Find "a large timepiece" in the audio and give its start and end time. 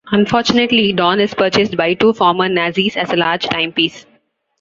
3.13-4.07